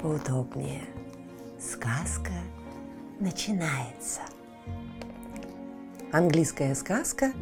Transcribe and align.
поудобнее. 0.00 0.82
Сказка 1.58 2.32
начинается. 3.18 4.20
Английская 6.10 6.74
сказка 6.74 7.32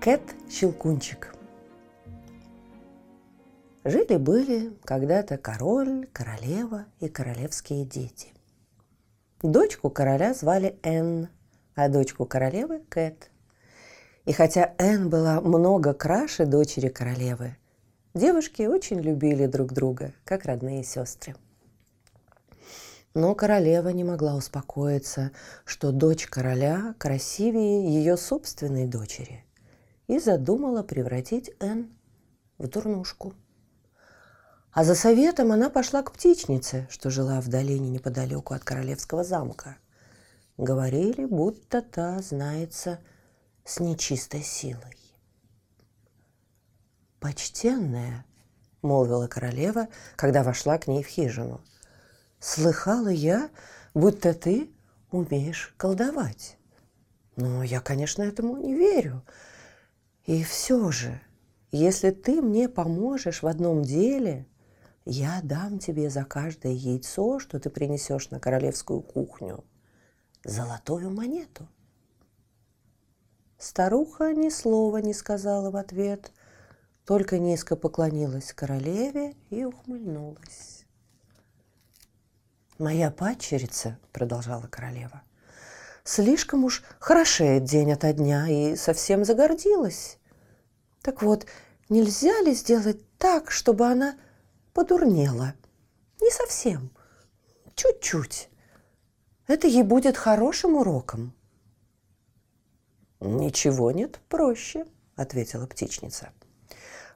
«Кэт 0.00 0.22
Щелкунчик». 0.48 1.34
Жили-были 3.84 4.72
когда-то 4.84 5.36
король, 5.36 6.06
королева 6.12 6.86
и 7.00 7.08
королевские 7.08 7.84
дети. 7.84 8.28
Дочку 9.42 9.90
короля 9.90 10.32
звали 10.32 10.78
Энн, 10.82 11.28
а 11.74 11.88
дочку 11.88 12.24
королевы– 12.24 12.82
Кэт. 12.88 13.30
И 14.24 14.32
хотя 14.32 14.74
Энн 14.78 15.08
была 15.08 15.40
много 15.40 15.92
краше 15.92 16.46
дочери 16.46 16.88
королевы, 16.88 17.56
девушки 18.14 18.62
очень 18.62 19.00
любили 19.00 19.46
друг 19.46 19.72
друга, 19.72 20.12
как 20.24 20.46
родные 20.46 20.82
сестры– 20.82 21.34
но 23.16 23.34
королева 23.34 23.88
не 23.88 24.04
могла 24.04 24.34
успокоиться, 24.34 25.32
что 25.64 25.90
дочь 25.90 26.26
короля 26.26 26.94
красивее 26.98 27.88
ее 27.88 28.18
собственной 28.18 28.86
дочери, 28.86 29.42
и 30.06 30.18
задумала 30.18 30.82
превратить 30.82 31.50
Энн 31.58 31.96
в 32.58 32.68
дурнушку. 32.68 33.32
А 34.70 34.84
за 34.84 34.94
советом 34.94 35.50
она 35.50 35.70
пошла 35.70 36.02
к 36.02 36.12
птичнице, 36.12 36.86
что 36.90 37.08
жила 37.08 37.40
в 37.40 37.48
долине 37.48 37.88
неподалеку 37.88 38.52
от 38.52 38.64
королевского 38.64 39.24
замка. 39.24 39.78
Говорили, 40.58 41.24
будто 41.24 41.80
та 41.80 42.20
знается 42.20 42.98
с 43.64 43.80
нечистой 43.80 44.42
силой. 44.42 44.98
«Почтенная»,— 47.18 48.26
молвила 48.82 49.26
королева, 49.26 49.88
когда 50.16 50.42
вошла 50.42 50.76
к 50.76 50.86
ней 50.86 51.02
в 51.02 51.06
хижину— 51.06 51.62
Слыхала 52.46 53.08
я, 53.08 53.50
будто 53.92 54.32
ты 54.32 54.70
умеешь 55.10 55.74
колдовать. 55.76 56.56
Но 57.34 57.64
я, 57.64 57.80
конечно, 57.80 58.22
этому 58.22 58.56
не 58.58 58.72
верю. 58.72 59.24
И 60.26 60.44
все 60.44 60.92
же, 60.92 61.20
если 61.72 62.12
ты 62.12 62.40
мне 62.40 62.68
поможешь 62.68 63.42
в 63.42 63.48
одном 63.48 63.82
деле, 63.82 64.46
я 65.04 65.40
дам 65.42 65.80
тебе 65.80 66.08
за 66.08 66.24
каждое 66.24 66.70
яйцо, 66.70 67.40
что 67.40 67.58
ты 67.58 67.68
принесешь 67.68 68.30
на 68.30 68.38
королевскую 68.38 69.00
кухню, 69.00 69.64
золотую 70.44 71.10
монету. 71.10 71.66
Старуха 73.58 74.32
ни 74.32 74.50
слова 74.50 74.98
не 74.98 75.14
сказала 75.14 75.72
в 75.72 75.76
ответ, 75.76 76.30
только 77.06 77.40
низко 77.40 77.74
поклонилась 77.74 78.52
королеве 78.52 79.34
и 79.50 79.64
ухмыльнулась. 79.64 80.75
«Моя 82.78 83.10
падчерица»,— 83.10 83.98
продолжала 84.12 84.66
королева,— 84.66 85.22
«слишком 86.04 86.64
уж 86.64 86.82
хорошеет 86.98 87.64
день 87.64 87.92
ото 87.92 88.12
дня 88.12 88.48
и 88.48 88.76
совсем 88.76 89.24
загордилась. 89.24 90.18
Так 91.00 91.22
вот, 91.22 91.46
нельзя 91.88 92.38
ли 92.42 92.52
сделать 92.52 93.00
так, 93.16 93.50
чтобы 93.50 93.86
она 93.86 94.16
подурнела? 94.74 95.54
Не 96.20 96.30
совсем, 96.30 96.90
чуть-чуть. 97.74 98.50
Это 99.46 99.66
ей 99.68 99.82
будет 99.82 100.18
хорошим 100.18 100.76
уроком». 100.76 101.32
«Ничего 103.20 103.90
нет 103.90 104.20
проще»,— 104.28 104.84
ответила 105.16 105.66
птичница. 105.66 106.28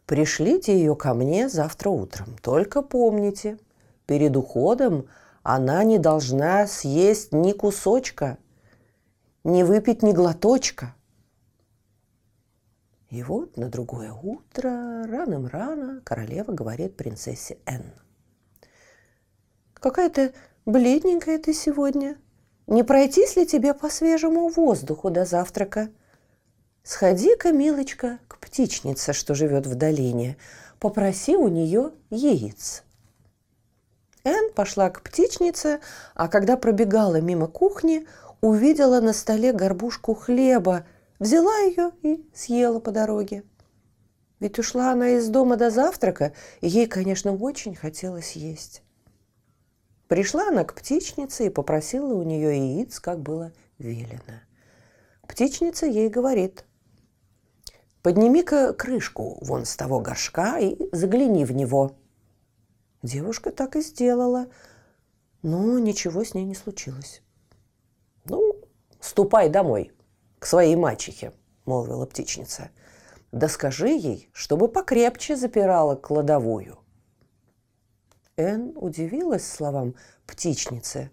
«Пришлите 0.06 0.72
ее 0.72 0.96
ко 0.96 1.12
мне 1.12 1.50
завтра 1.50 1.90
утром. 1.90 2.38
Только 2.40 2.80
помните, 2.80 3.58
перед 4.06 4.34
уходом 4.34 5.06
она 5.42 5.84
не 5.84 5.98
должна 5.98 6.66
съесть 6.66 7.32
ни 7.32 7.52
кусочка, 7.52 8.38
не 9.42 9.64
выпить 9.64 10.02
ни 10.02 10.12
глоточка. 10.12 10.94
И 13.08 13.22
вот 13.22 13.56
на 13.56 13.68
другое 13.68 14.12
утро, 14.12 15.04
раным-рано, 15.06 16.00
королева 16.04 16.52
говорит 16.52 16.96
принцессе 16.96 17.58
Энн. 17.66 17.92
«Какая-то 19.74 20.32
бледненькая 20.66 21.38
ты 21.38 21.54
сегодня. 21.54 22.18
Не 22.66 22.84
пройтись 22.84 23.34
ли 23.36 23.46
тебе 23.46 23.74
по 23.74 23.88
свежему 23.88 24.48
воздуху 24.48 25.10
до 25.10 25.24
завтрака? 25.24 25.90
Сходи-ка, 26.82 27.50
милочка, 27.50 28.20
к 28.28 28.38
птичнице, 28.38 29.12
что 29.12 29.34
живет 29.34 29.66
в 29.66 29.74
долине, 29.74 30.36
попроси 30.78 31.34
у 31.34 31.48
нее 31.48 31.92
яиц». 32.10 32.84
Энн 34.24 34.52
пошла 34.54 34.90
к 34.90 35.02
птичнице, 35.02 35.80
а 36.14 36.28
когда 36.28 36.56
пробегала 36.56 37.20
мимо 37.20 37.46
кухни, 37.46 38.06
увидела 38.40 39.00
на 39.00 39.12
столе 39.12 39.52
горбушку 39.52 40.14
хлеба, 40.14 40.86
взяла 41.18 41.56
ее 41.60 41.92
и 42.02 42.28
съела 42.34 42.80
по 42.80 42.90
дороге. 42.90 43.44
Ведь 44.40 44.58
ушла 44.58 44.92
она 44.92 45.10
из 45.10 45.28
дома 45.28 45.56
до 45.56 45.70
завтрака, 45.70 46.32
и 46.60 46.68
ей, 46.68 46.86
конечно, 46.86 47.34
очень 47.34 47.74
хотелось 47.74 48.32
есть. 48.32 48.82
Пришла 50.08 50.48
она 50.48 50.64
к 50.64 50.74
птичнице 50.74 51.46
и 51.46 51.50
попросила 51.50 52.14
у 52.14 52.22
нее 52.22 52.78
яиц, 52.78 52.98
как 53.00 53.20
было 53.20 53.52
велено. 53.78 54.40
Птичница 55.28 55.86
ей 55.86 56.08
говорит, 56.08 56.64
«Подними-ка 58.02 58.72
крышку 58.72 59.38
вон 59.42 59.66
с 59.66 59.76
того 59.76 60.00
горшка 60.00 60.58
и 60.58 60.88
загляни 60.92 61.44
в 61.44 61.52
него». 61.52 61.96
Девушка 63.02 63.50
так 63.50 63.76
и 63.76 63.80
сделала, 63.80 64.48
но 65.42 65.78
ничего 65.78 66.22
с 66.22 66.34
ней 66.34 66.44
не 66.44 66.54
случилось. 66.54 67.22
«Ну, 68.26 68.56
ступай 69.00 69.48
домой, 69.48 69.92
к 70.38 70.44
своей 70.44 70.76
мачехе»,— 70.76 71.32
молвила 71.64 72.04
птичница. 72.04 72.70
«Да 73.32 73.48
скажи 73.48 73.88
ей, 73.88 74.28
чтобы 74.32 74.68
покрепче 74.68 75.34
запирала 75.34 75.96
кладовую». 75.96 76.78
Эн 78.36 78.72
удивилась 78.76 79.46
словам 79.46 79.94
птичницы, 80.26 81.10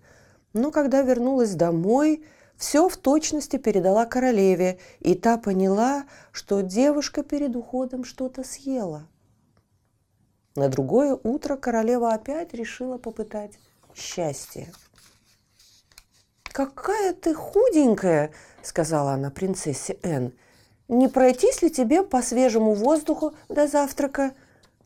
но 0.51 0.71
когда 0.71 1.01
вернулась 1.03 1.55
домой, 1.55 2.25
все 2.57 2.89
в 2.89 2.97
точности 2.97 3.57
передала 3.57 4.05
королеве, 4.05 4.79
и 4.99 5.15
та 5.15 5.37
поняла, 5.37 6.05
что 6.31 6.61
девушка 6.61 7.23
перед 7.23 7.55
уходом 7.55 8.03
что-то 8.03 8.43
съела– 8.43 9.07
на 10.57 10.69
другое 10.69 11.17
утро 11.23 11.55
королева 11.55 12.13
опять 12.13 12.53
решила 12.53 12.97
попытать 12.97 13.59
счастье. 13.93 14.73
«Какая 16.43 17.13
ты 17.13 17.35
худенькая!»– 17.35 18.31
сказала 18.63 19.11
она 19.11 19.29
принцессе 19.29 19.99
Энн. 20.01 20.33
«Не 20.87 21.07
пройтись 21.07 21.61
ли 21.61 21.69
тебе 21.69 22.01
по 22.01 22.23
свежему 22.23 22.73
воздуху 22.73 23.35
до 23.49 23.67
завтрака? 23.67 24.33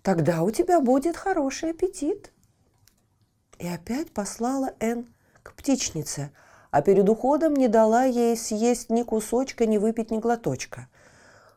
Тогда 0.01 0.43
у 0.43 0.51
тебя 0.51 0.81
будет 0.81 1.15
хороший 1.15 1.69
аппетит». 1.71 2.33
И 3.57 3.65
опять 3.65 4.11
послала 4.11 4.73
Энн 4.81 5.07
к 5.41 5.53
птичнице, 5.53 6.31
а 6.69 6.81
перед 6.81 7.07
уходом 7.07 7.53
не 7.53 7.69
дала 7.69 8.03
ей 8.03 8.35
съесть 8.35 8.89
ни 8.89 9.03
кусочка, 9.03 9.65
ни 9.65 9.77
выпить 9.77 10.11
ни 10.11 10.17
глоточка. 10.17 10.89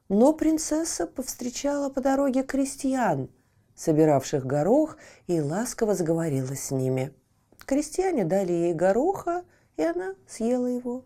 Но 0.09 0.33
принцесса 0.33 1.09
повстречала 1.09 1.89
по 1.89 2.01
дороге 2.01 2.45
крестьян– 2.45 3.29
собиравших 3.75 4.47
горох, 4.47 4.97
и 5.27 5.41
ласково 5.41 5.95
заговорила 5.95 6.55
с 6.55 6.71
ними. 6.71 7.13
Крестьяне 7.67 8.25
дали 8.25 8.53
ей 8.53 8.75
гороха, 8.75 9.45
и 9.77 9.83
она 9.83 10.15
съела 10.27 10.67
его. 10.67 11.05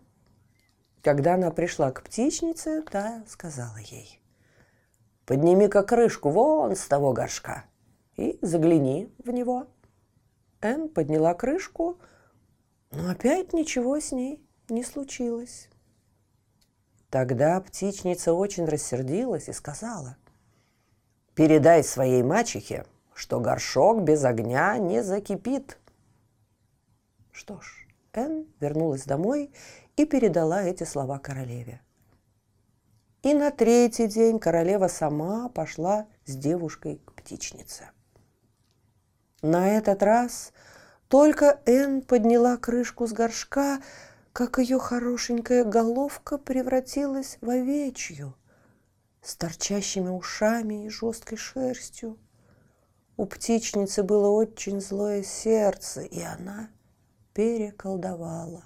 Когда 1.02 1.34
она 1.34 1.50
пришла 1.50 1.90
к 1.92 2.02
птичнице, 2.02 2.82
та 2.82 3.22
сказала 3.28 3.78
ей, 3.78 4.20
«Подними-ка 5.24 5.82
крышку 5.82 6.30
вон 6.30 6.74
с 6.74 6.86
того 6.86 7.12
горшка 7.12 7.64
и 8.16 8.38
загляни 8.42 9.12
в 9.24 9.30
него». 9.30 9.68
Энн 10.60 10.88
подняла 10.88 11.34
крышку, 11.34 11.98
но 12.90 13.10
опять 13.10 13.52
ничего 13.52 14.00
с 14.00 14.10
ней 14.10 14.44
не 14.68 14.82
случилось. 14.82 15.68
Тогда 17.10 17.60
птичница 17.60 18.32
очень 18.32 18.64
рассердилась 18.64 19.48
и 19.48 19.52
сказала– 19.52 20.16
Передай 21.38 21.85
своей 21.85 22.25
мачехе, 22.25 22.85
что 23.14 23.38
горшок 23.38 24.02
без 24.02 24.25
огня 24.25 24.76
не 24.76 25.05
закипит. 25.05 25.79
Что 27.31 27.61
ж, 27.61 27.87
Энн 28.12 28.49
вернулась 28.58 29.05
домой 29.05 29.52
и 29.94 30.05
передала 30.05 30.64
эти 30.64 30.82
слова 30.82 31.20
королеве. 31.20 31.81
И 33.23 33.35
на 33.35 33.52
третий 33.52 34.08
день 34.08 34.40
королева 34.40 34.88
сама 34.88 35.49
пошла 35.49 36.08
с 36.25 36.35
девушкой 36.35 37.00
к 37.05 37.12
птичнице. 37.12 37.88
На 39.40 39.69
этот 39.76 40.02
раз 40.02 40.52
только 41.06 41.61
Энн 41.67 42.02
подняла 42.02 42.56
крышку 42.56 43.06
с 43.06 43.12
горшка, 43.12 43.81
как 44.32 44.58
ее 44.58 44.81
хорошенькая 44.81 45.62
головка 45.62 46.37
превратилась 46.37 47.38
в 47.40 47.49
овечью, 47.49 48.35
с 49.22 49.36
торчащими 49.36 50.08
ушами 50.08 50.86
и 50.86 50.88
жесткой 50.88 51.38
шерстью. 51.38 52.18
У 53.16 53.26
птичницы 53.26 54.02
было 54.02 54.28
очень 54.28 54.80
злое 54.80 55.22
сердце, 55.22 56.02
и 56.02 56.22
она 56.22 56.70
переколдовала. 57.34 58.64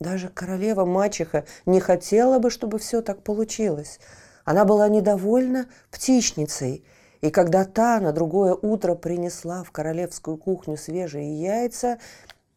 Даже 0.00 0.28
королева-мачеха 0.28 1.44
не 1.66 1.80
хотела 1.80 2.38
бы, 2.38 2.50
чтобы 2.50 2.78
все 2.78 3.02
так 3.02 3.22
получилось. 3.22 4.00
Она 4.44 4.64
была 4.64 4.88
недовольна 4.88 5.68
птичницей, 5.90 6.84
и 7.20 7.30
когда 7.30 7.64
та 7.64 8.00
на 8.00 8.12
другое 8.12 8.54
утро 8.54 8.94
принесла 8.94 9.64
в 9.64 9.72
королевскую 9.72 10.36
кухню 10.36 10.76
свежие 10.76 11.40
яйца, 11.40 11.98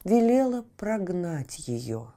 велела 0.03 0.65
прогнать 0.77 1.67
ее. 1.67 2.13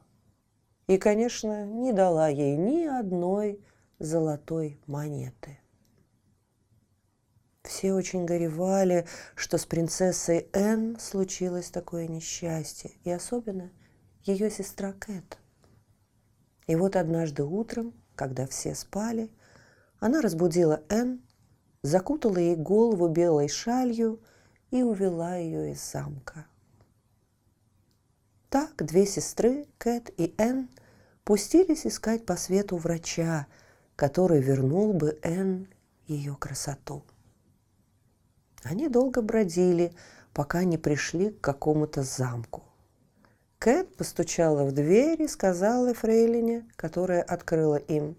И, 0.86 0.98
конечно, 0.98 1.64
не 1.64 1.92
дала 1.92 2.28
ей 2.28 2.56
ни 2.56 2.84
одной 2.84 3.60
золотой 3.99 4.81
монеты. 4.87 5.58
Все 7.62 7.93
очень 7.93 8.26
горевали, 8.26 9.06
что 9.35 9.58
с 9.58 9.64
принцессой 9.64 10.49
Энн 10.52 10.99
случилось 10.99 11.70
такое 11.70 12.08
несчастье, 12.08 12.93
и 13.05 13.11
особенно– 13.11 13.70
ее 14.25 14.50
сестра 14.50 14.93
Кэт. 14.93 15.38
И 16.67 16.76
вот 16.76 16.96
однажды 16.96 17.44
утром, 17.44 17.93
когда 18.14 18.46
все 18.46 18.75
спали, 18.75 19.31
она 20.00 20.23
разбудила 20.23 20.82
Энн, 20.88 21.20
закутала 21.82 22.38
ей 22.38 22.56
голову 22.56 23.08
белой 23.08 23.49
шалью 23.49 24.23
и 24.70 24.82
увела 24.82 25.37
ее 25.37 25.73
из 25.73 25.93
замка. 25.93 26.47
Так 28.49 28.75
две 28.85 29.05
сестры, 29.05 29.67
Кэт 29.79 30.11
и 30.17 30.35
Энн, 30.38 30.70
пустились 31.25 31.87
искать 31.87 32.25
по 32.25 32.37
свету 32.37 32.76
врача, 32.76 33.47
который 33.96 34.41
вернул 34.41 34.93
бы 34.93 35.19
Энн 35.23 35.69
ее 36.06 36.37
красоту. 36.37 37.05
Они 38.62 38.88
долго 38.88 39.23
бродили, 39.23 39.93
пока 40.32 40.64
не 40.64 40.79
пришли 40.79 41.31
к 41.31 41.41
какому-то 41.41 42.02
замку. 42.02 42.64
Кэт 43.58 43.96
постучала 43.96 44.64
в 44.64 44.73
дверь 44.73 45.23
и 45.23 45.29
сказала 45.29 45.94
Фрейлине, 45.94 46.69
которая 46.76 47.23
открыла 47.23 47.76
им. 47.76 48.17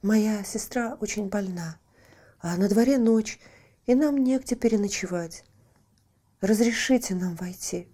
«Моя 0.00 0.44
сестра 0.44 0.96
очень 1.00 1.28
больна, 1.28 1.78
а 2.38 2.56
на 2.56 2.68
дворе 2.68 2.98
ночь, 2.98 3.40
и 3.86 3.94
нам 3.94 4.18
негде 4.18 4.54
переночевать. 4.54 5.44
Разрешите 6.40 7.14
нам 7.14 7.34
войти?» 7.34 7.88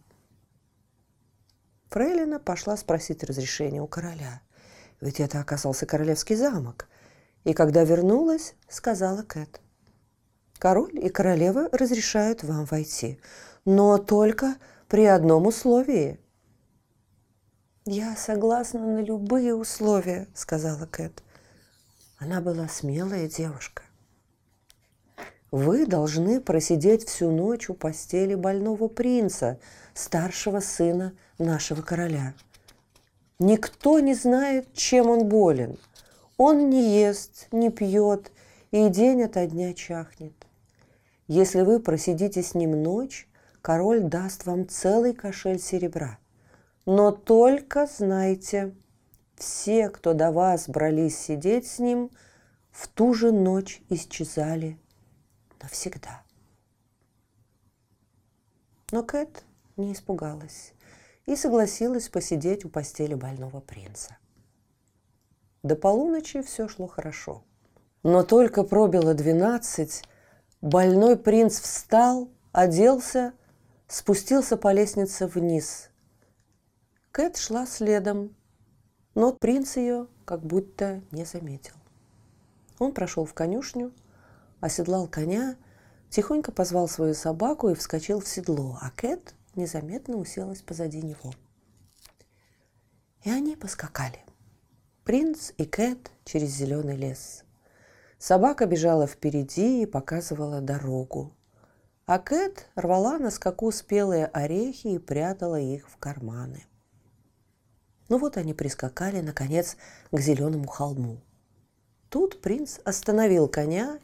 Фрейлина 1.88 2.40
пошла 2.40 2.76
спросить 2.76 3.24
разрешения 3.24 3.80
у 3.80 3.86
короля, 3.86 4.42
ведь 5.00 5.20
это 5.20 5.40
оказался 5.40 5.86
королевский 5.86 6.36
замок. 6.36 6.88
И 7.44 7.52
когда 7.52 7.84
вернулась, 7.84 8.54
сказала 8.68 9.22
Кэт. 9.22 9.60
«Король 10.58 10.98
и 10.98 11.08
королева 11.08 11.68
разрешают 11.72 12.42
вам 12.42 12.64
войти, 12.64 13.20
но 13.64 13.98
только 13.98 14.56
при 14.88 15.04
одном 15.06 15.46
условии. 15.46 16.18
«Я 17.86 18.16
согласна 18.16 18.80
на 18.80 19.02
любые 19.02 19.54
условия»,— 19.54 20.26
сказала 20.34 20.86
Кэт. 20.86 21.22
Она 22.16 22.40
была 22.40 22.66
смелая 22.66 23.28
девушка. 23.28 23.82
«Вы 25.50 25.84
должны 25.84 26.40
просидеть 26.40 27.06
всю 27.06 27.30
ночь 27.30 27.68
у 27.68 27.74
постели 27.74 28.34
больного 28.34 28.88
принца, 28.88 29.58
старшего 29.92 30.60
сына 30.60 31.12
нашего 31.36 31.82
короля. 31.82 32.32
Никто 33.38 33.98
не 33.98 34.14
знает, 34.14 34.72
чем 34.74 35.10
он 35.10 35.28
болен. 35.28 35.78
Он 36.36 36.70
не 36.70 37.00
ест, 37.00 37.48
не 37.52 37.70
пьет 37.70 38.30
и 38.70 38.88
день 38.88 39.22
ото 39.22 39.46
дня 39.46 39.74
чахнет. 39.74 40.34
Если 41.26 41.62
вы 41.62 41.80
просидите 41.80 42.42
с 42.42 42.54
ним 42.54 42.82
ночь, 42.82 43.28
король 43.62 44.02
даст 44.02 44.46
вам 44.46 44.68
целый 44.68 45.14
кошель 45.14 45.58
серебра. 45.58 46.18
Но 46.86 47.12
только 47.12 47.86
знайте, 47.86 48.74
все, 49.36 49.88
кто 49.88 50.12
до 50.12 50.30
вас 50.30 50.68
брались 50.68 51.18
сидеть 51.18 51.66
с 51.66 51.78
ним, 51.78 52.10
в 52.70 52.88
ту 52.88 53.14
же 53.14 53.32
ночь 53.32 53.80
исчезали 53.88 54.78
навсегда. 55.62 56.22
Но 58.92 59.02
Кэт 59.02 59.44
не 59.76 59.92
испугалась 59.92 60.72
и 61.26 61.36
согласилась 61.36 62.08
посидеть 62.08 62.64
у 62.64 62.68
постели 62.68 63.14
больного 63.14 63.60
принца. 63.60 64.16
До 65.62 65.76
полуночи 65.76 66.42
все 66.42 66.68
шло 66.68 66.86
хорошо. 66.86 67.42
Но 68.02 68.22
только 68.22 68.64
пробило 68.64 69.14
двенадцать, 69.14 70.02
больной 70.60 71.16
принц 71.16 71.60
встал, 71.60 72.28
оделся– 72.52 73.32
спустился 73.94 74.56
по 74.56 74.72
лестнице 74.72 75.26
вниз. 75.26 75.90
Кэт 77.12 77.36
шла 77.36 77.66
следом, 77.66 78.34
но 79.14 79.32
принц 79.32 79.76
ее 79.76 80.08
как 80.24 80.44
будто 80.44 81.02
не 81.12 81.24
заметил. 81.24 81.74
Он 82.78 82.92
прошел 82.92 83.24
в 83.24 83.34
конюшню, 83.34 83.92
оседлал 84.60 85.06
коня, 85.06 85.56
тихонько 86.10 86.50
позвал 86.50 86.88
свою 86.88 87.14
собаку 87.14 87.68
и 87.68 87.74
вскочил 87.74 88.20
в 88.20 88.26
седло, 88.26 88.78
а 88.80 88.90
Кэт 88.90 89.34
незаметно 89.56 90.16
уселась 90.16 90.62
позади 90.62 91.02
него. 91.02 91.32
И 93.22 93.30
они 93.30 93.56
поскакали. 93.56 94.20
Принц 95.04 95.52
и 95.56 95.64
Кэт 95.64 96.10
через 96.24 96.50
зеленый 96.50 96.96
лес. 96.96 97.44
Собака 98.18 98.66
бежала 98.66 99.06
впереди 99.06 99.82
и 99.82 99.86
показывала 99.86 100.60
дорогу. 100.60 101.34
А 102.06 102.18
Кэт 102.18 102.68
рвала 102.74 103.18
на 103.18 103.30
скаку 103.30 103.70
спелые 103.70 104.26
орехи 104.26 104.88
и 104.88 104.98
прятала 104.98 105.58
их 105.58 105.88
в 105.88 105.96
карманы. 105.96 106.64
Ну 108.08 108.18
вот 108.18 108.36
они 108.36 108.52
прискакали, 108.52 109.20
наконец, 109.20 109.76
к 110.10 110.18
зеленому 110.18 110.66
холму. 110.68 111.22
Тут 112.10 112.40
принц 112.42 112.78
остановил 112.84 113.48
коня 113.48 113.98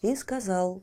и 0.00 0.16
сказал, 0.16 0.82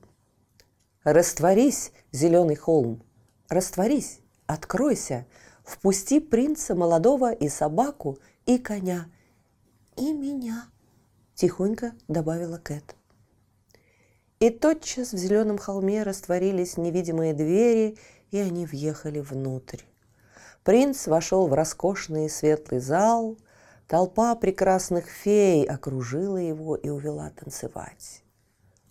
«Растворись, 1.03 1.91
зеленый 2.11 2.55
холм, 2.55 3.03
растворись, 3.51 4.19
откройся, 4.47 5.27
впусти 5.63 6.19
принца 6.19 6.73
молодого 6.73 7.31
и 7.31 7.49
собаку, 7.49 8.17
и 8.45 8.57
коня, 8.57 9.07
и 9.97 10.13
меня»,– 10.13 10.65
тихонько 11.35 11.93
добавила 12.07 12.57
Кэт. 12.57 12.95
И 14.39 14.49
тотчас 14.49 15.13
в 15.13 15.17
зеленом 15.17 15.57
холме 15.57 16.01
растворились 16.01 16.77
невидимые 16.77 17.33
двери, 17.33 17.97
и 18.31 18.37
они 18.37 18.65
въехали 18.65 19.19
внутрь. 19.19 19.81
Принц 20.63 21.07
вошел 21.07 21.47
в 21.47 21.53
роскошный 21.53 22.29
светлый 22.29 22.79
зал, 22.79 23.37
толпа 23.87 24.33
прекрасных 24.35 25.07
фей 25.07 25.65
окружила 25.65 26.37
его 26.37 26.75
и 26.75 26.89
увела 26.89 27.29
танцевать. 27.31 28.23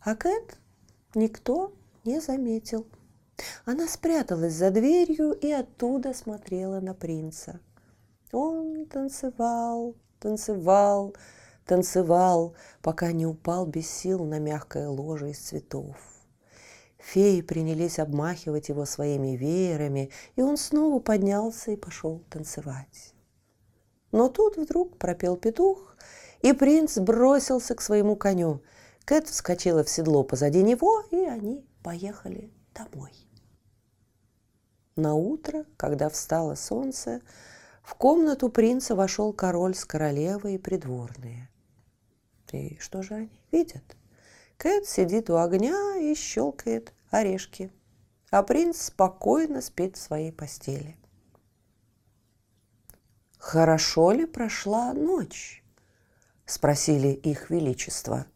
А 0.02 0.14
Кэт 0.14 0.58
никто 1.14 1.72
не 2.04 2.20
заметил. 2.20 2.86
Она 3.64 3.88
спряталась 3.88 4.54
за 4.54 4.70
дверью 4.70 5.32
и 5.32 5.50
оттуда 5.50 6.14
смотрела 6.14 6.80
на 6.80 6.94
принца. 6.94 7.60
Он 8.32 8.86
танцевал, 8.86 9.94
танцевал, 10.18 11.14
танцевал, 11.64 12.54
пока 12.82 13.12
не 13.12 13.26
упал 13.26 13.66
без 13.66 13.88
сил 13.90 14.24
на 14.24 14.38
мягкое 14.38 14.88
ложе 14.88 15.30
из 15.30 15.38
цветов. 15.38 15.96
Феи 16.98 17.40
принялись 17.40 17.98
обмахивать 17.98 18.68
его 18.68 18.84
своими 18.84 19.36
веерами, 19.36 20.10
и 20.36 20.42
он 20.42 20.56
снова 20.56 21.00
поднялся 21.00 21.70
и 21.70 21.76
пошел 21.76 22.22
танцевать. 22.28 23.14
Но 24.12 24.28
тут 24.28 24.56
вдруг 24.56 24.98
пропел 24.98 25.36
петух, 25.36 25.96
и 26.42 26.52
принц 26.52 26.98
бросился 26.98 27.74
к 27.74 27.80
своему 27.80 28.16
коню. 28.16 28.62
Кэт 29.04 29.28
вскочила 29.28 29.84
в 29.84 29.90
седло 29.90 30.24
позади 30.24 30.62
него, 30.62 31.02
и 31.10 31.16
они 31.16 31.64
поехали 31.82 32.52
домой. 32.74 33.12
На 35.00 35.14
утро, 35.14 35.64
когда 35.78 36.10
встало 36.10 36.56
солнце, 36.56 37.22
в 37.82 37.94
комнату 37.94 38.50
принца 38.50 38.94
вошел 38.94 39.32
король 39.32 39.74
с 39.74 39.86
королевой 39.86 40.56
и 40.56 40.58
придворные. 40.58 41.48
И 42.52 42.76
что 42.78 43.02
же 43.02 43.14
они 43.14 43.40
видят? 43.50 43.96
Кэт 44.58 44.86
сидит 44.86 45.30
у 45.30 45.38
огня 45.38 45.96
и 45.96 46.14
щелкает 46.14 46.92
орешки. 47.10 47.72
а 48.30 48.42
принц 48.42 48.82
спокойно 48.82 49.62
спит 49.62 49.96
в 49.96 50.00
своей 50.00 50.32
постели. 50.32 50.98
«Хорошо 53.38 54.12
ли 54.12 54.26
прошла 54.26 54.92
ночь?»– 54.92 55.64
спросили 56.44 57.08
их 57.08 57.48
величество. 57.48 58.26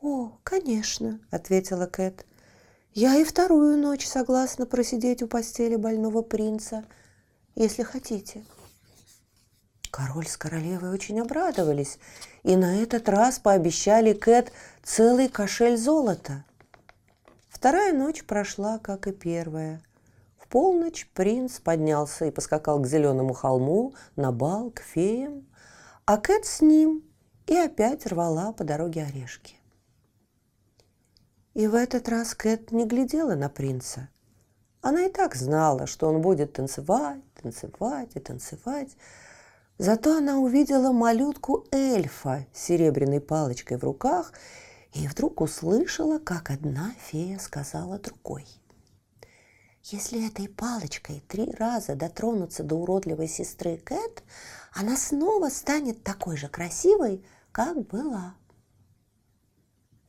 «О, 0.00 0.38
конечно»,– 0.42 1.20
ответила 1.30 1.84
Кэт. 1.86 2.24
«Я 2.96 3.16
и 3.16 3.24
вторую 3.24 3.76
ночь 3.76 4.06
согласна 4.06 4.64
просидеть 4.64 5.22
у 5.22 5.28
постели 5.28 5.76
больного 5.76 6.22
принца, 6.22 6.82
если 7.54 7.82
хотите». 7.82 8.42
Король 9.90 10.26
с 10.26 10.38
королевой 10.38 10.88
очень 10.88 11.20
обрадовались 11.20 11.98
и 12.42 12.56
на 12.56 12.80
этот 12.80 13.10
раз 13.10 13.38
пообещали 13.38 14.14
Кэт 14.14 14.50
целый 14.82 15.28
кошель 15.28 15.76
золота. 15.76 16.46
Вторая 17.50 17.92
ночь 17.92 18.24
прошла, 18.24 18.78
как 18.78 19.06
и 19.08 19.12
первая. 19.12 19.82
В 20.38 20.48
полночь 20.48 21.06
принц 21.12 21.60
поднялся 21.60 22.24
и 22.24 22.30
поскакал 22.30 22.80
к 22.80 22.86
зеленому 22.86 23.34
холму 23.34 23.92
на 24.16 24.32
бал 24.32 24.70
к 24.70 24.80
феям, 24.80 25.46
а 26.06 26.16
Кэт 26.16 26.46
с 26.46 26.62
ним 26.62 27.04
и 27.46 27.56
опять 27.56 28.06
рвала 28.06 28.52
по 28.52 28.64
дороге 28.64 29.04
орешки. 29.04 29.55
И 31.56 31.66
в 31.68 31.74
этот 31.74 32.06
раз 32.10 32.34
Кэт 32.34 32.70
не 32.70 32.84
глядела 32.84 33.34
на 33.34 33.48
принца. 33.48 34.10
Она 34.82 35.06
и 35.06 35.10
так 35.10 35.34
знала, 35.34 35.86
что 35.86 36.06
он 36.06 36.20
будет 36.20 36.52
танцевать, 36.52 37.22
танцевать 37.40 38.10
и 38.14 38.20
танцевать, 38.20 38.90
Зато 39.78 40.16
она 40.16 40.38
увидела 40.38 40.92
малютку-эльфа 40.92 42.46
с 42.52 42.62
серебряной 42.64 43.20
палочкой 43.20 43.76
в 43.76 43.84
руках 43.84 44.32
и 44.94 45.06
вдруг 45.06 45.42
услышала, 45.42 46.18
как 46.18 46.50
одна 46.50 46.92
фея 46.98 47.38
сказала 47.38 47.98
другой. 47.98 48.46
«Если 49.82 50.26
этой 50.26 50.48
палочкой 50.48 51.22
три 51.28 51.50
раза 51.52 51.94
дотронуться 51.94 52.64
до 52.64 52.76
уродливой 52.76 53.28
сестры 53.28 53.76
Кэт, 53.76 54.22
она 54.72 54.96
снова 54.96 55.50
станет 55.50 56.02
такой 56.02 56.36
же 56.36 56.48
красивой, 56.48 57.22
как 57.52 57.86
была». 57.86 58.34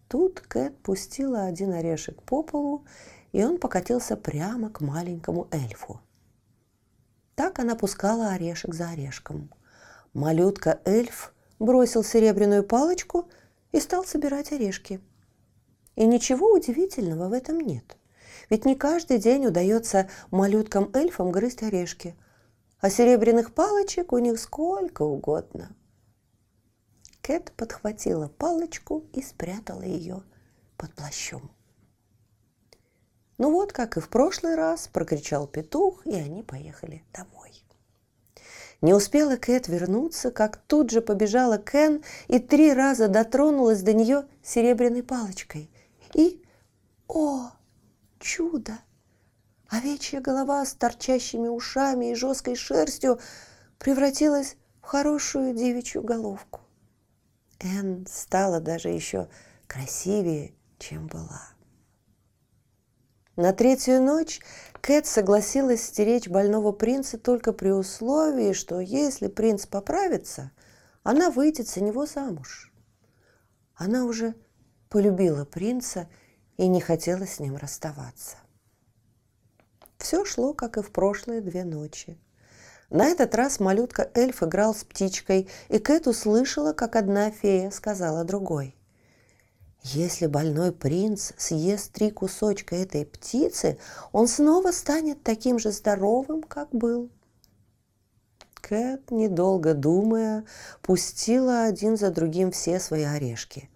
Тут 0.07 0.39
Кэт 0.39 0.77
пустила 0.77 1.43
один 1.43 1.73
орешек 1.73 2.21
по 2.23 2.41
полу, 2.41 2.85
и 3.33 3.43
он 3.43 3.57
покатился 3.57 4.15
прямо 4.15 4.69
к 4.69 4.79
маленькому 4.79 5.47
эльфу. 5.51 5.99
Так 7.35 7.59
она 7.59 7.75
пускала 7.75 8.29
орешек 8.29 8.73
за 8.73 8.89
орешком. 8.89 9.51
Малютка-эльф 10.13 11.33
бросил 11.59 12.03
серебряную 12.03 12.63
палочку 12.63 13.29
и 13.71 13.79
стал 13.79 14.05
собирать 14.05 14.51
орешки. 14.53 15.01
И 15.95 16.05
ничего 16.05 16.53
удивительного 16.53 17.27
в 17.27 17.33
этом 17.33 17.59
нет. 17.59 17.97
Ведь 18.49 18.65
не 18.65 18.75
каждый 18.75 19.17
день 19.17 19.45
удается 19.45 20.09
малюткам-эльфам 20.31 21.31
грызть 21.31 21.63
орешки, 21.63 22.15
а 22.79 22.89
серебряных 22.89 23.53
палочек 23.53 24.13
у 24.13 24.19
них 24.19 24.39
сколько 24.39 25.01
угодно. 25.01 25.75
Кэт 27.27 27.51
подхватила 27.57 28.29
палочку 28.29 29.03
и 29.11 29.21
спрятала 29.21 29.81
ее 29.81 30.23
под 30.77 30.93
плащом. 30.93 31.51
Ну 33.37 33.51
вот, 33.51 33.73
как 33.73 33.97
и 33.97 33.99
в 33.99 34.07
прошлый 34.07 34.55
раз, 34.55 34.87
прокричал 34.87 35.45
петух, 35.45 36.07
и 36.07 36.15
они 36.15 36.41
поехали 36.41 37.03
домой. 37.11 37.65
Не 38.79 38.93
успела 38.93 39.35
Кэт 39.35 39.67
вернуться, 39.67 40.31
как 40.31 40.55
тут 40.55 40.89
же 40.89 41.01
побежала 41.01 41.57
Кен 41.57 42.01
и 42.29 42.39
три 42.39 42.71
раза 42.71 43.09
дотронулась 43.09 43.81
до 43.81 43.91
нее 43.91 44.25
серебряной 44.41 45.03
палочкой. 45.03 45.69
И, 46.13 46.41
о, 47.09 47.51
чудо! 48.19 48.79
Овечья 49.67 50.21
голова 50.21 50.65
с 50.65 50.73
торчащими 50.73 51.49
ушами 51.49 52.11
и 52.11 52.15
жесткой 52.15 52.55
шерстью 52.55 53.19
превратилась 53.79 54.55
в 54.81 54.85
хорошую 54.85 55.53
девичью 55.53 56.03
головку. 56.03 56.61
Эн 57.59 58.05
стала 58.07 58.59
даже 58.59 58.89
еще 58.89 59.29
красивее, 59.67 60.53
чем 60.77 61.07
была. 61.07 61.49
На 63.35 63.53
третью 63.53 64.01
ночь 64.01 64.41
Кэт 64.81 65.05
согласилась 65.05 65.83
стеречь 65.83 66.27
больного 66.27 66.71
принца 66.71 67.17
только 67.17 67.53
при 67.53 67.69
условии, 67.69 68.53
что 68.53 68.79
если 68.79 69.27
принц 69.27 69.65
поправится, 69.65 70.51
она 71.03 71.29
выйдет 71.29 71.67
за 71.67 71.83
него 71.83 72.05
замуж. 72.05 72.71
Она 73.75 74.05
уже 74.05 74.33
полюбила 74.89 75.45
принца 75.45 76.09
и 76.57 76.67
не 76.67 76.81
хотела 76.81 77.27
с 77.27 77.39
ним 77.39 77.57
расставаться. 77.57 78.37
Все 79.99 80.25
шло, 80.25 80.53
как 80.53 80.77
и 80.77 80.81
в 80.81 80.91
прошлые 80.91 81.41
две 81.41 81.63
ночи. 81.63 82.19
На 82.89 83.07
этот 83.07 83.35
раз 83.35 83.59
малютка-эльф 83.59 84.43
играл 84.43 84.73
с 84.73 84.83
птичкой, 84.85 85.49
и 85.67 85.77
Кэт 85.77 86.07
услышала, 86.07 86.71
как 86.71 86.95
одна 86.95 87.31
фея 87.31 87.69
сказала 87.69 88.23
другой. 88.23 88.75
Если 89.83 90.27
больной 90.27 90.71
принц 90.71 91.33
съест 91.37 91.91
три 91.91 92.11
кусочка 92.11 92.75
этой 92.75 93.05
птицы, 93.05 93.77
он 94.11 94.27
снова 94.27 94.71
станет 94.71 95.21
таким 95.23 95.59
же 95.59 95.71
здоровым, 95.71 96.43
как 96.43 96.69
был. 96.71 97.09
Кэт, 98.55 99.11
недолго 99.11 99.73
думая, 99.73 100.45
пустила 100.81 101.63
один 101.63 101.97
за 101.97 102.09
другим 102.09 102.51
все 102.51 102.79
свои 102.79 103.03
орешки. 103.03 103.69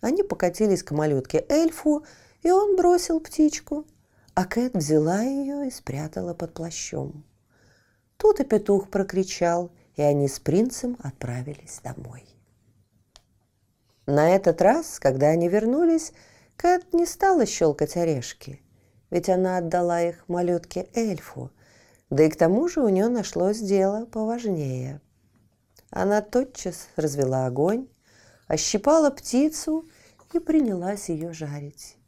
Они 0.00 0.22
покатились 0.22 0.82
к 0.82 0.90
малютке 0.90 1.44
эльфу, 1.48 2.04
и 2.42 2.50
он 2.50 2.76
бросил 2.76 3.20
птичку, 3.20 3.86
а 4.34 4.44
Кэт 4.44 4.74
взяла 4.74 5.22
ее 5.22 5.66
и 5.66 5.70
спрятала 5.70 6.34
под 6.34 6.52
плащом. 6.52 7.24
Тут 8.24 8.40
и 8.40 8.44
петух 8.44 8.88
прокричал, 8.88 9.70
и 9.96 10.02
они 10.02 10.28
с 10.28 10.40
принцем 10.40 10.96
отправились 11.02 11.80
домой. 11.84 12.24
На 14.06 14.34
этот 14.34 14.62
раз, 14.62 14.98
когда 14.98 15.26
они 15.26 15.46
вернулись, 15.50 16.14
Кэт 16.56 16.94
не 16.94 17.04
стала 17.04 17.44
щелкать 17.44 17.98
орешки, 17.98 18.62
ведь 19.10 19.28
она 19.28 19.58
отдала 19.58 20.00
их 20.00 20.26
малютке 20.26 20.88
эльфу, 20.94 21.50
да 22.08 22.24
и 22.24 22.30
к 22.30 22.36
тому 22.36 22.66
же 22.66 22.80
у 22.80 22.88
нее 22.88 23.08
нашлось 23.08 23.58
дело 23.58 24.06
поважнее. 24.06 25.02
Она 25.90 26.22
тотчас 26.22 26.88
развела 26.96 27.44
огонь, 27.44 27.88
ощипала 28.46 29.10
птицу 29.10 29.84
и 30.32 30.38
принялась 30.38 31.10
ее 31.10 31.34
жарить. 31.34 31.98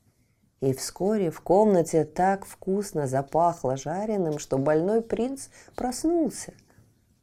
И 0.61 0.73
вскоре 0.73 1.31
в 1.31 1.41
комнате 1.41 2.05
так 2.05 2.47
вкусно 2.47 3.07
запахло 3.07 3.77
жареным, 3.77 4.39
что 4.39 4.59
больной 4.59 5.03
принц 5.03 5.49
проснулся 5.75 6.55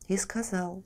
и 0.08 0.18
сказал, 0.18 0.84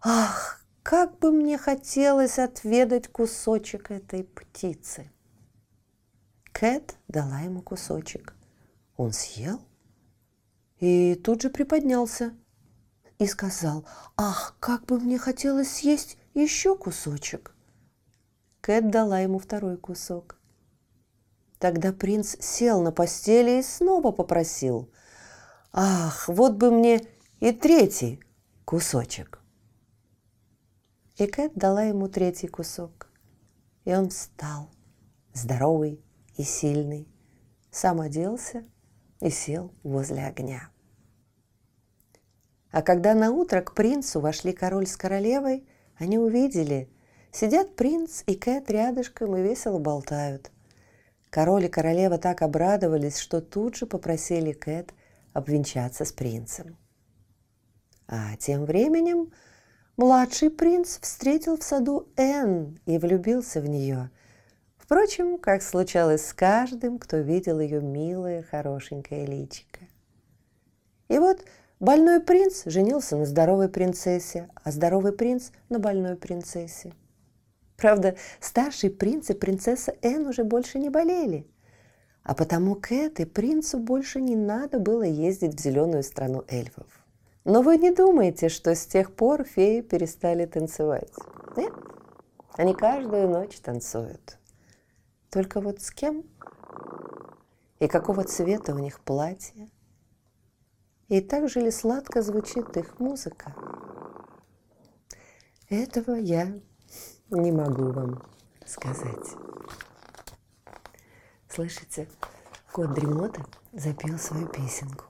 «Ах, 0.00 0.58
как 0.88 1.18
бы 1.18 1.32
мне 1.32 1.58
хотелось 1.58 2.38
отведать 2.38 3.08
кусочек 3.08 3.90
этой 3.90 4.24
птицы. 4.24 5.10
Кэт 6.50 6.96
дала 7.08 7.40
ему 7.40 7.60
кусочек. 7.60 8.34
Он 8.96 9.12
съел 9.12 9.60
и 10.80 11.14
тут 11.14 11.42
же 11.42 11.50
приподнялся 11.50 12.34
и 13.18 13.26
сказал, 13.26 13.84
«Ах, 14.16 14.56
как 14.60 14.86
бы 14.86 14.98
мне 14.98 15.18
хотелось 15.18 15.70
съесть 15.70 16.16
еще 16.32 16.74
кусочек!» 16.74 17.54
Кэт 18.62 18.90
дала 18.90 19.20
ему 19.20 19.38
второй 19.38 19.76
кусок. 19.76 20.37
Тогда 21.58 21.92
принц 21.92 22.36
сел 22.40 22.80
на 22.82 22.92
постели 22.92 23.58
и 23.58 23.62
снова 23.62 24.12
попросил, 24.12 24.90
«Ах, 25.72 26.28
вот 26.28 26.54
бы 26.54 26.70
мне 26.70 27.00
и 27.40 27.52
третий 27.52 28.20
кусочек!» 28.64 29.40
И 31.16 31.26
Кэт 31.26 31.54
дала 31.54 31.82
ему 31.82 32.08
третий 32.08 32.46
кусок. 32.46 33.08
И 33.84 33.92
он 33.92 34.10
встал, 34.10 34.70
здоровый 35.34 36.04
и 36.36 36.44
сильный, 36.44 37.08
сам 37.72 38.00
оделся 38.00 38.64
и 39.20 39.30
сел 39.30 39.72
возле 39.82 40.26
огня. 40.26 40.70
А 42.70 42.82
когда 42.82 43.14
на 43.14 43.32
утро 43.32 43.62
к 43.62 43.74
принцу 43.74 44.20
вошли 44.20 44.52
король 44.52 44.86
с 44.86 44.96
королевой, 44.96 45.66
они 45.96 46.18
увидели, 46.18 46.88
сидят 47.32 47.74
принц 47.74 48.22
и 48.26 48.36
Кэт 48.36 48.70
рядышком 48.70 49.34
и 49.36 49.42
весело 49.42 49.78
болтают. 49.78 50.52
Король 51.30 51.66
и 51.66 51.68
королева 51.68 52.18
так 52.18 52.42
обрадовались, 52.42 53.18
что 53.18 53.40
тут 53.40 53.76
же 53.76 53.86
попросили 53.86 54.52
Кэт 54.52 54.94
обвенчаться 55.32 56.04
с 56.04 56.12
принцем. 56.12 56.76
А 58.06 58.36
тем 58.36 58.64
временем 58.64 59.30
Младший 59.98 60.50
принц 60.50 61.00
встретил 61.00 61.58
в 61.58 61.64
саду 61.64 62.06
Энн 62.16 62.78
и 62.86 62.98
влюбился 62.98 63.60
в 63.60 63.68
нее. 63.68 64.12
Впрочем, 64.76 65.38
как 65.38 65.60
случалось 65.60 66.24
с 66.24 66.32
каждым, 66.32 67.00
кто 67.00 67.16
видел 67.16 67.58
ее 67.58 67.80
милое, 67.80 68.44
хорошенькое 68.44 69.26
личико. 69.26 69.80
И 71.08 71.18
вот 71.18 71.44
больной 71.80 72.20
принц 72.20 72.62
женился 72.66 73.16
на 73.16 73.26
здоровой 73.26 73.68
принцессе, 73.68 74.48
а 74.62 74.70
здоровый 74.70 75.10
принц 75.10 75.50
на 75.68 75.80
больной 75.80 76.14
принцессе. 76.14 76.92
Правда, 77.78 78.16
старший 78.40 78.90
принц 78.90 79.30
и 79.30 79.34
принцесса 79.34 79.94
Энн 80.02 80.26
уже 80.26 80.42
больше 80.42 80.80
не 80.80 80.90
болели. 80.90 81.46
А 82.24 82.34
потому 82.34 82.74
Кэт 82.74 83.20
и 83.20 83.24
принцу 83.24 83.78
больше 83.78 84.20
не 84.20 84.34
надо 84.34 84.80
было 84.80 85.04
ездить 85.04 85.54
в 85.54 85.62
зеленую 85.62 86.02
страну 86.02 86.44
эльфов. 86.48 86.86
Но 87.44 87.62
вы 87.62 87.78
не 87.78 87.92
думаете, 87.92 88.48
что 88.48 88.74
с 88.74 88.84
тех 88.84 89.14
пор 89.14 89.44
феи 89.44 89.80
перестали 89.80 90.44
танцевать? 90.44 91.12
Нет, 91.56 91.72
они 92.54 92.74
каждую 92.74 93.28
ночь 93.28 93.60
танцуют. 93.60 94.38
Только 95.30 95.60
вот 95.60 95.80
с 95.80 95.92
кем? 95.92 96.24
И 97.78 97.86
какого 97.86 98.24
цвета 98.24 98.74
у 98.74 98.78
них 98.78 98.98
платье? 99.00 99.70
И 101.06 101.20
так 101.20 101.48
же 101.48 101.60
ли 101.60 101.70
сладко 101.70 102.22
звучит 102.22 102.76
их 102.76 102.98
музыка? 102.98 103.54
Этого 105.68 106.16
я 106.16 106.58
не 107.30 107.52
могу 107.52 107.92
вам 107.92 108.22
сказать. 108.64 109.34
Слышите, 111.48 112.08
кот 112.72 112.94
Дремота 112.94 113.44
запел 113.72 114.18
свою 114.18 114.46
песенку. 114.48 115.04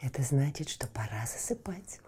Это 0.00 0.22
значит, 0.22 0.68
что 0.68 0.86
пора 0.86 1.26
засыпать. 1.26 2.00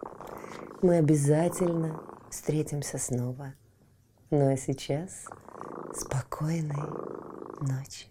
Мы 0.81 0.97
обязательно 0.97 2.01
встретимся 2.29 2.97
снова. 2.97 3.53
Ну 4.29 4.51
а 4.51 4.57
сейчас 4.57 5.25
спокойной 5.93 6.87
ночи. 7.61 8.10